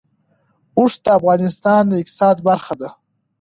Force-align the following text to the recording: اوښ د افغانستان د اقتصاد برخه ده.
اوښ 0.77 0.93
د 1.03 1.07
افغانستان 1.19 1.81
د 1.87 1.93
اقتصاد 2.01 2.37
برخه 2.49 2.73
ده. 2.81 2.89